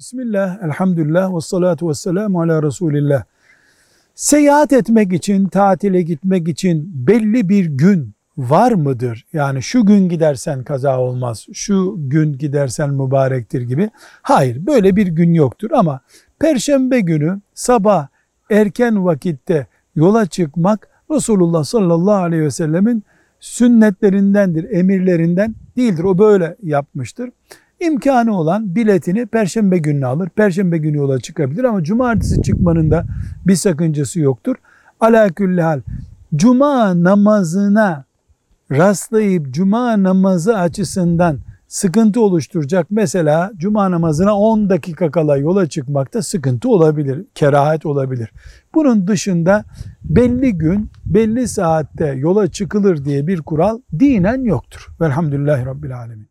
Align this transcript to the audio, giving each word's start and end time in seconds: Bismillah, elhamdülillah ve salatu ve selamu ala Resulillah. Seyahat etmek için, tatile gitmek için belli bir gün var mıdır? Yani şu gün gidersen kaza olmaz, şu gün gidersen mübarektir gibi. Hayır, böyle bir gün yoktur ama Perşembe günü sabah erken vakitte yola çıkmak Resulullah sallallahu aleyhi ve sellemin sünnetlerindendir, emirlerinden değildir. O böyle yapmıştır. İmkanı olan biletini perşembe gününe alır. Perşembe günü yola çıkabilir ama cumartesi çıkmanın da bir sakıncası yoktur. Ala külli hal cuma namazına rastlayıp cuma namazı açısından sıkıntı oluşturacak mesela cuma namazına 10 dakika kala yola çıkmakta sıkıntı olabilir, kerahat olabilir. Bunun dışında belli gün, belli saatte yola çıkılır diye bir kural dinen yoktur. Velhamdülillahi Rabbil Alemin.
Bismillah, 0.00 0.62
elhamdülillah 0.62 1.36
ve 1.36 1.40
salatu 1.40 1.88
ve 1.88 1.94
selamu 1.94 2.42
ala 2.42 2.62
Resulillah. 2.62 3.22
Seyahat 4.14 4.72
etmek 4.72 5.12
için, 5.12 5.48
tatile 5.48 6.02
gitmek 6.02 6.48
için 6.48 6.90
belli 7.06 7.48
bir 7.48 7.64
gün 7.64 8.14
var 8.38 8.72
mıdır? 8.72 9.26
Yani 9.32 9.62
şu 9.62 9.86
gün 9.86 10.08
gidersen 10.08 10.64
kaza 10.64 11.00
olmaz, 11.00 11.46
şu 11.52 11.94
gün 11.98 12.32
gidersen 12.32 12.90
mübarektir 12.90 13.62
gibi. 13.62 13.90
Hayır, 14.22 14.66
böyle 14.66 14.96
bir 14.96 15.06
gün 15.06 15.34
yoktur 15.34 15.70
ama 15.70 16.00
Perşembe 16.38 17.00
günü 17.00 17.40
sabah 17.54 18.06
erken 18.50 19.04
vakitte 19.04 19.66
yola 19.94 20.26
çıkmak 20.26 20.88
Resulullah 21.10 21.64
sallallahu 21.64 22.22
aleyhi 22.22 22.42
ve 22.42 22.50
sellemin 22.50 23.04
sünnetlerindendir, 23.40 24.70
emirlerinden 24.70 25.54
değildir. 25.76 26.04
O 26.04 26.18
böyle 26.18 26.56
yapmıştır. 26.62 27.30
İmkanı 27.80 28.38
olan 28.38 28.74
biletini 28.74 29.26
perşembe 29.26 29.78
gününe 29.78 30.06
alır. 30.06 30.28
Perşembe 30.28 30.78
günü 30.78 30.96
yola 30.96 31.20
çıkabilir 31.20 31.64
ama 31.64 31.84
cumartesi 31.84 32.42
çıkmanın 32.42 32.90
da 32.90 33.04
bir 33.46 33.56
sakıncası 33.56 34.20
yoktur. 34.20 34.56
Ala 35.00 35.28
külli 35.28 35.62
hal 35.62 35.80
cuma 36.36 37.02
namazına 37.04 38.04
rastlayıp 38.72 39.54
cuma 39.54 40.02
namazı 40.02 40.58
açısından 40.58 41.38
sıkıntı 41.68 42.20
oluşturacak 42.20 42.86
mesela 42.90 43.52
cuma 43.56 43.90
namazına 43.90 44.36
10 44.38 44.70
dakika 44.70 45.10
kala 45.10 45.36
yola 45.36 45.66
çıkmakta 45.68 46.22
sıkıntı 46.22 46.68
olabilir, 46.68 47.24
kerahat 47.34 47.86
olabilir. 47.86 48.32
Bunun 48.74 49.06
dışında 49.06 49.64
belli 50.04 50.58
gün, 50.58 50.90
belli 51.06 51.48
saatte 51.48 52.06
yola 52.06 52.50
çıkılır 52.50 53.04
diye 53.04 53.26
bir 53.26 53.42
kural 53.42 53.80
dinen 53.98 54.44
yoktur. 54.44 54.88
Velhamdülillahi 55.00 55.66
Rabbil 55.66 55.98
Alemin. 55.98 56.30